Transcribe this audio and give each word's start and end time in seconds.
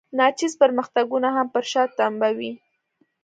ناچیز 0.17 0.53
پرمختګونه 0.61 1.27
هم 1.37 1.47
پر 1.53 1.63
شا 1.71 1.83
تمبوي. 1.97 2.51